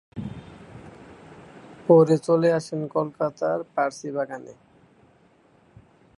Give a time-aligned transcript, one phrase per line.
[1.87, 4.53] পরে চলে আসেন কলকাতার পার্সিবাগানে।